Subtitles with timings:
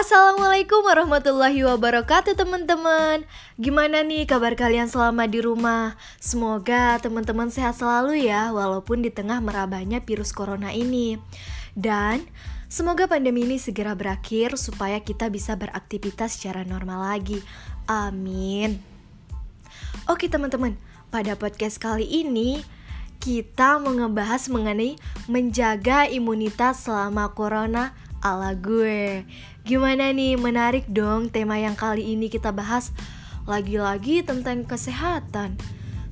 [0.00, 3.20] Assalamualaikum warahmatullahi wabarakatuh teman-teman.
[3.60, 5.92] Gimana nih kabar kalian selama di rumah?
[6.16, 11.20] Semoga teman-teman sehat selalu ya Walaupun di tengah merabahnya virus corona ini.
[11.76, 12.24] Dan
[12.72, 17.44] semoga pandemi ini segera berakhir Supaya kita bisa beraktivitas secara normal lagi.
[17.84, 18.80] Amin.
[20.08, 20.80] Oke teman-teman
[21.12, 22.64] Pada podcast kali ini
[23.20, 24.96] kita mau ngebahas mengenai
[25.28, 27.92] menjaga imunitas selama corona.
[28.24, 29.28] Ala gue.
[29.70, 32.90] Gimana nih, menarik dong tema yang kali ini kita bahas
[33.46, 35.54] lagi-lagi tentang kesehatan.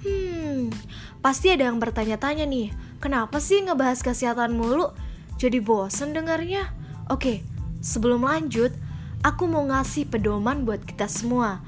[0.00, 0.72] Hmm,
[1.20, 4.96] pasti ada yang bertanya-tanya nih, kenapa sih ngebahas kesehatan mulu?
[5.36, 6.72] Jadi bosen dengarnya.
[7.12, 7.44] Oke,
[7.84, 8.72] sebelum lanjut,
[9.20, 11.60] aku mau ngasih pedoman buat kita semua.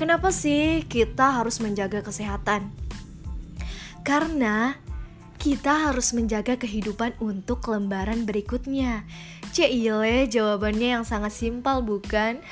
[0.00, 2.72] Kenapa sih kita harus menjaga kesehatan?
[4.08, 4.80] Karena
[5.36, 9.04] kita harus menjaga kehidupan untuk lembaran berikutnya.
[9.56, 12.44] Cile, jawabannya yang sangat simpel bukan?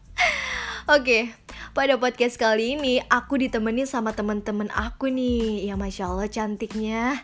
[0.96, 1.36] Oke,
[1.76, 5.68] pada podcast kali ini aku ditemani sama teman-teman aku nih.
[5.68, 7.20] Ya Masya Allah cantiknya.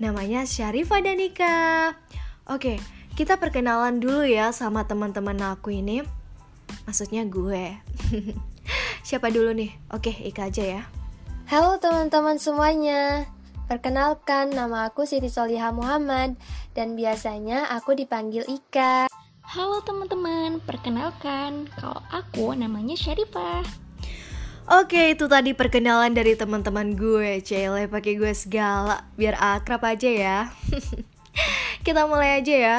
[0.00, 1.56] Namanya Syarifah Danika.
[2.48, 2.80] Oke,
[3.12, 6.00] kita perkenalan dulu ya sama teman-teman aku ini.
[6.88, 7.76] Maksudnya gue.
[9.04, 9.76] Siapa dulu nih?
[9.92, 10.82] Oke, Ika aja ya.
[11.44, 13.28] Halo teman-teman semuanya.
[13.66, 16.38] Perkenalkan, nama aku Siti Soliha Muhammad
[16.78, 19.10] dan biasanya aku dipanggil Ika.
[19.42, 23.66] Halo teman-teman, perkenalkan, kalau aku namanya Syarifah.
[24.70, 27.42] Oke, itu tadi perkenalan dari teman-teman gue.
[27.42, 30.38] Cele pakai gue segala, biar akrab aja ya.
[31.86, 32.76] Kita mulai aja ya.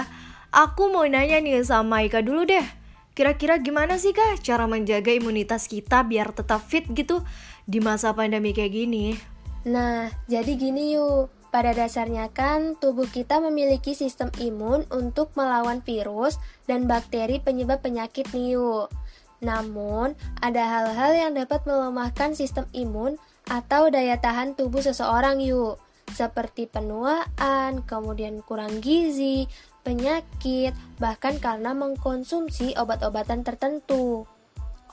[0.55, 2.63] Aku mau nanya nih sama Ika dulu deh.
[3.11, 7.27] Kira-kira gimana sih kak cara menjaga imunitas kita biar tetap fit gitu
[7.67, 9.35] di masa pandemi kayak gini?
[9.67, 11.27] Nah, jadi gini yuk.
[11.51, 18.31] Pada dasarnya kan tubuh kita memiliki sistem imun untuk melawan virus dan bakteri penyebab penyakit
[18.31, 18.87] nih yuk.
[19.43, 25.79] Namun, ada hal-hal yang dapat melemahkan sistem imun atau daya tahan tubuh seseorang yuk.
[26.15, 29.51] Seperti penuaan, kemudian kurang gizi,
[29.83, 34.23] penyakit, bahkan karena mengkonsumsi obat-obatan tertentu.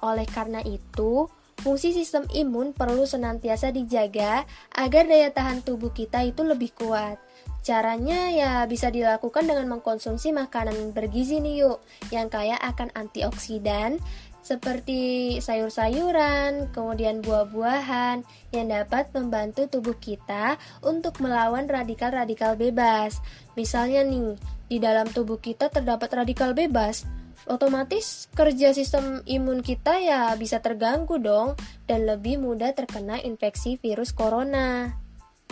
[0.03, 1.31] Oleh karena itu,
[1.63, 4.43] Fungsi sistem imun perlu senantiasa dijaga
[4.75, 7.21] agar daya tahan tubuh kita itu lebih kuat.
[7.65, 11.81] Caranya ya bisa dilakukan dengan mengkonsumsi makanan bergizi nih yuk,
[12.13, 13.97] yang kaya akan antioksidan
[14.45, 18.21] seperti sayur-sayuran, kemudian buah-buahan
[18.53, 23.25] yang dapat membantu tubuh kita untuk melawan radikal-radikal bebas.
[23.57, 24.37] Misalnya nih,
[24.69, 27.09] di dalam tubuh kita terdapat radikal bebas,
[27.47, 34.13] otomatis kerja sistem imun kita ya bisa terganggu dong dan lebih mudah terkena infeksi virus
[34.13, 34.97] corona.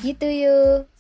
[0.01, 0.93] Gitu yuk.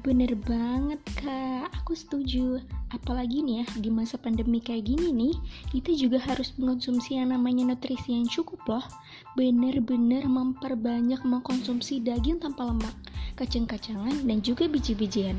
[0.00, 2.56] Bener banget kak, aku setuju.
[2.88, 5.36] Apalagi nih ya, di masa pandemi kayak gini nih,
[5.68, 8.86] kita juga harus mengonsumsi yang namanya nutrisi yang cukup loh.
[9.36, 12.96] Bener-bener memperbanyak mengkonsumsi daging tanpa lemak,
[13.36, 15.36] kacang-kacangan, dan juga biji-bijian.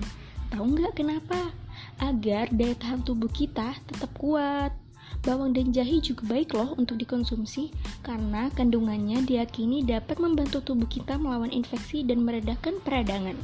[0.53, 1.49] Tahu nggak kenapa?
[1.97, 4.71] Agar daya tahan tubuh kita tetap kuat.
[5.19, 7.69] Bawang dan jahe juga baik loh untuk dikonsumsi
[8.01, 13.35] karena kandungannya diyakini dapat membantu tubuh kita melawan infeksi dan meredakan peradangan.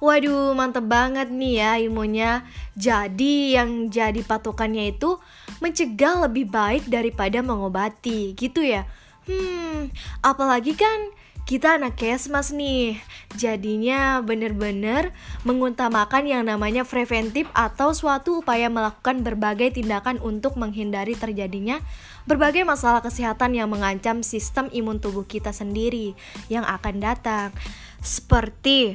[0.00, 2.48] Waduh, mantep banget nih ya ilmunya.
[2.72, 5.20] Jadi yang jadi patokannya itu
[5.60, 8.88] mencegah lebih baik daripada mengobati, gitu ya.
[9.28, 9.92] Hmm,
[10.24, 11.12] apalagi kan
[11.50, 13.02] kita anak kesmas nih.
[13.34, 15.10] Jadinya bener-bener
[15.42, 21.82] mengutamakan yang namanya preventif atau suatu upaya melakukan berbagai tindakan untuk menghindari terjadinya
[22.30, 26.14] berbagai masalah kesehatan yang mengancam sistem imun tubuh kita sendiri
[26.46, 27.50] yang akan datang.
[27.98, 28.94] Seperti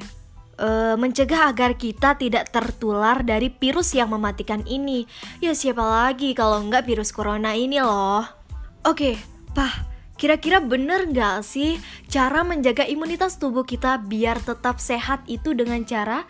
[0.56, 5.04] uh, mencegah agar kita tidak tertular dari virus yang mematikan ini.
[5.44, 8.24] Ya siapa lagi kalau nggak virus corona ini loh.
[8.88, 9.20] Oke,
[9.52, 11.76] Pah Kira-kira bener gak sih
[12.08, 16.24] cara menjaga imunitas tubuh kita biar tetap sehat itu dengan cara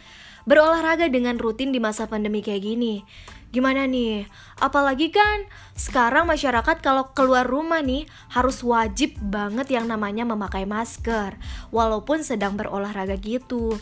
[0.49, 3.05] berolahraga dengan rutin di masa pandemi kayak gini?
[3.53, 4.25] Gimana nih?
[4.57, 5.45] Apalagi kan
[5.77, 11.37] sekarang masyarakat kalau keluar rumah nih harus wajib banget yang namanya memakai masker
[11.69, 13.77] walaupun sedang berolahraga gitu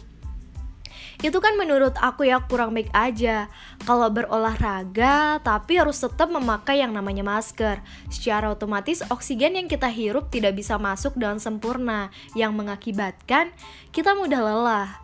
[1.23, 3.47] itu kan menurut aku ya kurang baik aja.
[3.87, 7.79] Kalau berolahraga tapi harus tetap memakai yang namanya masker.
[8.11, 12.11] Secara otomatis oksigen yang kita hirup tidak bisa masuk dengan sempurna.
[12.35, 13.55] Yang mengakibatkan
[13.95, 15.02] kita mudah lelah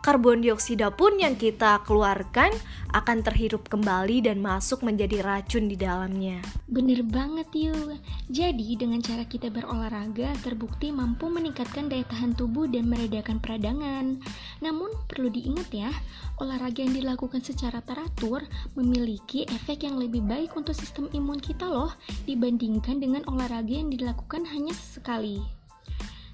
[0.00, 2.52] karbon dioksida pun yang kita keluarkan
[2.90, 6.40] akan terhirup kembali dan masuk menjadi racun di dalamnya.
[6.66, 8.00] Bener banget yuk.
[8.32, 14.18] Jadi dengan cara kita berolahraga terbukti mampu meningkatkan daya tahan tubuh dan meredakan peradangan.
[14.64, 15.92] Namun perlu diingat ya,
[16.40, 18.42] olahraga yang dilakukan secara teratur
[18.74, 21.92] memiliki efek yang lebih baik untuk sistem imun kita loh
[22.24, 25.59] dibandingkan dengan olahraga yang dilakukan hanya sesekali.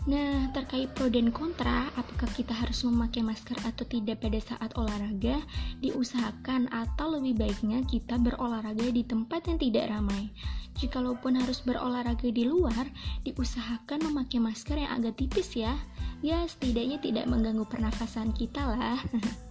[0.07, 5.43] Nah, terkait pro dan kontra, apakah kita harus memakai masker atau tidak pada saat olahraga,
[5.83, 10.31] diusahakan atau lebih baiknya kita berolahraga di tempat yang tidak ramai.
[10.79, 12.87] Jikalaupun harus berolahraga di luar,
[13.27, 15.75] diusahakan memakai masker yang agak tipis ya.
[16.23, 19.03] Ya, setidaknya tidak mengganggu pernafasan kita lah.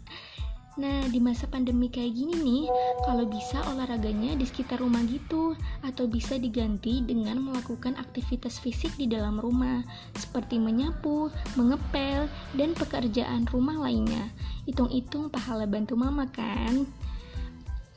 [0.75, 2.63] Nah, di masa pandemi kayak gini nih,
[3.07, 9.07] kalau bisa olahraganya di sekitar rumah gitu, atau bisa diganti dengan melakukan aktivitas fisik di
[9.07, 9.87] dalam rumah,
[10.19, 12.27] seperti menyapu, mengepel,
[12.59, 14.27] dan pekerjaan rumah lainnya.
[14.67, 16.83] Hitung-hitung pahala bantu mama kan?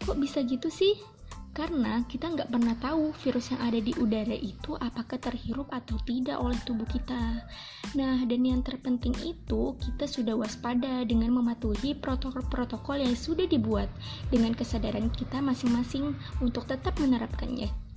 [0.07, 1.18] Kok bisa gitu sih?
[1.59, 6.39] Karena kita nggak pernah tahu virus yang ada di udara itu apakah terhirup atau tidak
[6.39, 7.43] oleh tubuh kita.
[7.99, 13.91] Nah, dan yang terpenting itu kita sudah waspada dengan mematuhi protokol-protokol yang sudah dibuat
[14.31, 17.88] dengan kesadaran kita masing-masing untuk tetap menerapkannya.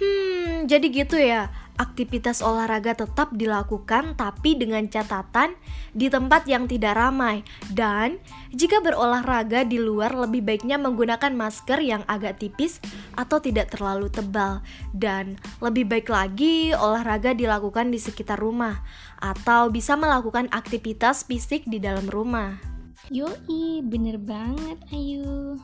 [0.00, 1.52] Hmm, jadi gitu ya.
[1.76, 5.56] Aktivitas olahraga tetap dilakukan tapi dengan catatan
[5.96, 7.40] di tempat yang tidak ramai
[7.72, 8.20] dan
[8.52, 12.84] jika berolahraga di luar lebih baiknya menggunakan masker yang agak tipis
[13.16, 14.60] atau tidak terlalu tebal
[14.92, 18.84] dan lebih baik lagi olahraga dilakukan di sekitar rumah
[19.20, 22.60] atau bisa melakukan aktivitas fisik di dalam rumah.
[23.08, 25.56] Yoi, bener banget Ayu.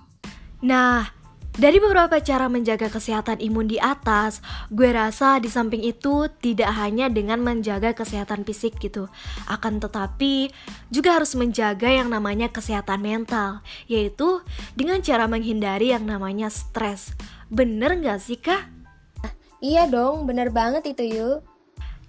[0.64, 1.12] Nah,
[1.56, 7.08] dari beberapa cara menjaga kesehatan imun di atas, gue rasa di samping itu tidak hanya
[7.08, 9.08] dengan menjaga kesehatan fisik gitu,
[9.49, 10.53] akan tetapi
[10.93, 14.44] juga harus menjaga yang namanya kesehatan mental, yaitu
[14.76, 17.17] dengan cara menghindari yang namanya stres.
[17.49, 18.69] Bener nggak sih kak?
[19.64, 21.41] Iya dong, bener banget itu yuk.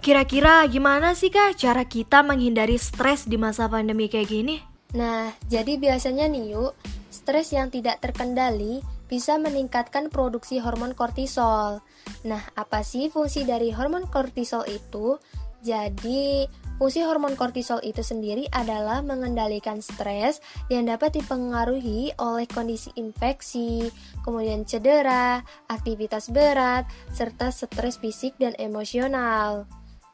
[0.03, 4.59] Kira-kira gimana sih kak cara kita menghindari stres di masa pandemi kayak gini?
[4.91, 6.75] Nah, jadi biasanya nih yuk,
[7.07, 11.79] stres yang tidak terkendali bisa meningkatkan produksi hormon kortisol.
[12.27, 15.19] Nah, apa sih fungsi dari hormon kortisol itu?
[15.65, 16.45] Jadi,
[16.77, 20.37] fungsi hormon kortisol itu sendiri adalah mengendalikan stres
[20.69, 23.89] yang dapat dipengaruhi oleh kondisi infeksi,
[24.21, 29.65] kemudian cedera, aktivitas berat, serta stres fisik dan emosional.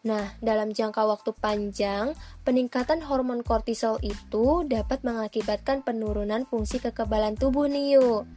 [0.04, 2.12] Nah, dalam jangka waktu panjang,
[2.44, 8.28] peningkatan hormon kortisol itu dapat mengakibatkan penurunan fungsi kekebalan tubuh nih yuk.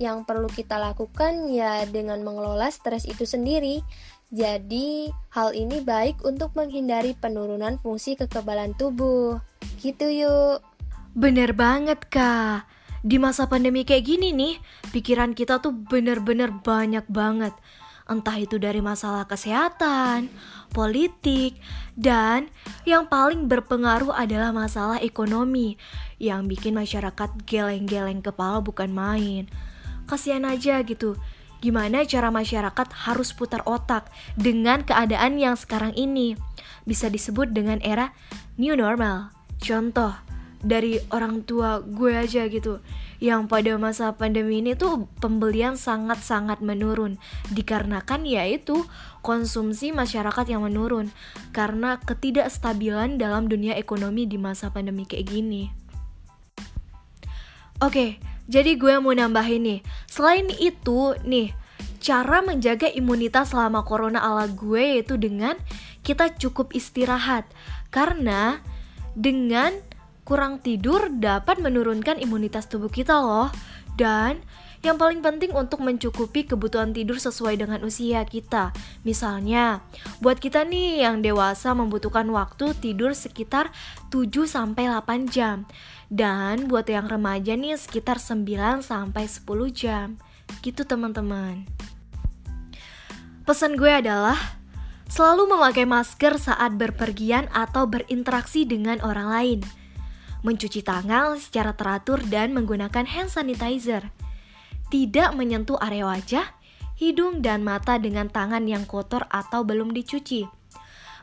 [0.00, 3.84] Yang perlu kita lakukan ya dengan mengelola stres itu sendiri.
[4.32, 9.36] Jadi, hal ini baik untuk menghindari penurunan fungsi kekebalan tubuh.
[9.76, 10.64] Gitu yuk.
[11.12, 12.64] Bener banget, Kak.
[13.04, 14.56] Di masa pandemi kayak gini nih,
[14.88, 17.52] pikiran kita tuh bener-bener banyak banget.
[18.08, 20.32] Entah itu dari masalah kesehatan,
[20.74, 21.60] politik,
[21.94, 22.50] dan
[22.88, 25.78] yang paling berpengaruh adalah masalah ekonomi
[26.18, 29.46] yang bikin masyarakat geleng-geleng kepala bukan main
[30.10, 31.14] kasihan aja gitu.
[31.62, 36.34] Gimana cara masyarakat harus putar otak dengan keadaan yang sekarang ini?
[36.82, 38.10] Bisa disebut dengan era
[38.58, 39.30] new normal.
[39.62, 40.16] Contoh
[40.60, 42.80] dari orang tua gue aja gitu
[43.20, 47.20] yang pada masa pandemi ini tuh pembelian sangat-sangat menurun
[47.52, 48.80] dikarenakan yaitu
[49.20, 51.12] konsumsi masyarakat yang menurun
[51.52, 55.68] karena ketidakstabilan dalam dunia ekonomi di masa pandemi kayak gini.
[57.80, 58.20] Oke,
[58.50, 59.80] jadi gue mau nambahin nih,
[60.10, 61.54] selain itu nih,
[62.02, 65.54] cara menjaga imunitas selama corona ala gue yaitu dengan
[66.02, 67.46] kita cukup istirahat.
[67.94, 68.58] Karena
[69.14, 69.70] dengan
[70.26, 73.54] kurang tidur dapat menurunkan imunitas tubuh kita loh.
[73.94, 74.42] Dan
[74.80, 78.72] yang paling penting untuk mencukupi kebutuhan tidur sesuai dengan usia kita.
[79.04, 79.84] Misalnya,
[80.24, 83.68] buat kita nih yang dewasa membutuhkan waktu tidur sekitar
[84.08, 85.68] 7 sampai 8 jam.
[86.08, 90.16] Dan buat yang remaja nih sekitar 9 sampai 10 jam.
[90.64, 91.68] Gitu teman-teman.
[93.44, 94.40] Pesan gue adalah
[95.12, 99.60] selalu memakai masker saat berpergian atau berinteraksi dengan orang lain.
[100.40, 104.08] Mencuci tangan secara teratur dan menggunakan hand sanitizer.
[104.90, 106.46] Tidak menyentuh area wajah,
[106.98, 110.60] hidung, dan mata dengan tangan yang kotor atau belum dicuci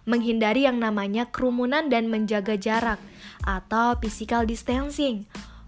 [0.08, 2.98] menghindari yang namanya kerumunan dan menjaga jarak
[3.44, 5.28] atau physical distancing.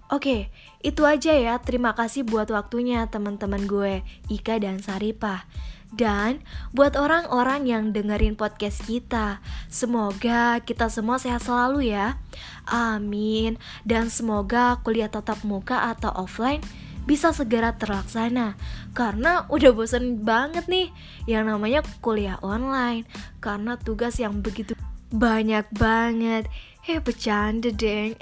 [0.09, 0.49] Oke,
[0.81, 1.61] itu aja ya.
[1.61, 4.01] Terima kasih buat waktunya teman-teman gue,
[4.31, 5.45] Ika dan Saripah.
[5.93, 6.41] Dan
[6.73, 12.17] buat orang-orang yang dengerin podcast kita, semoga kita semua sehat selalu ya.
[12.65, 13.61] Amin.
[13.85, 16.61] Dan semoga kuliah tatap muka atau offline
[17.09, 18.53] bisa segera terlaksana
[18.93, 20.93] karena udah bosen banget nih
[21.25, 23.09] yang namanya kuliah online
[23.41, 24.77] karena tugas yang begitu
[25.09, 26.45] banyak banget.
[26.85, 28.13] Hei, bercanda deng.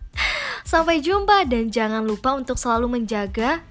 [0.70, 3.64] Sampai jumpa dan jangan lupa untuk selalu menjaga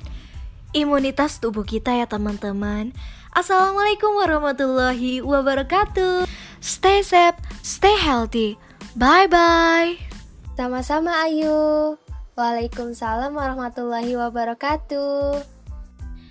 [0.73, 2.89] imunitas tubuh kita ya teman-teman.
[3.29, 6.25] Assalamualaikum warahmatullahi wabarakatuh.
[6.57, 8.57] Stay safe, stay healthy.
[8.97, 10.01] Bye bye.
[10.57, 12.08] Sama-sama Ayu.
[12.39, 15.43] Waalaikumsalam warahmatullahi wabarakatuh.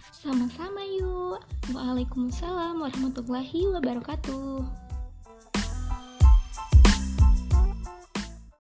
[0.09, 1.37] Sama-sama yuk.
[1.69, 4.88] Waalaikumsalam warahmatullahi wabarakatuh.